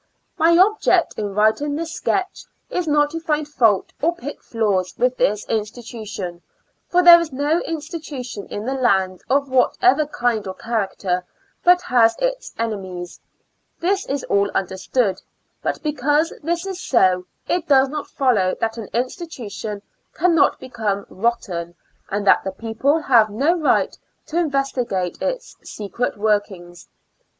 [0.35, 5.15] My object in writing this sketch, is not to find fault or pick flaws with
[5.15, 6.41] this institu tion,
[6.87, 11.23] for there is no institution in the land of what ever kind or character,
[11.63, 13.19] but has its enemies—
[13.79, 15.21] this is all understood;
[15.61, 19.83] but be cause this is so, it does not follow that an institution
[20.15, 21.75] cannot become rotten,
[22.09, 23.95] and that the people have no right
[24.25, 26.89] to investigate its secret workings.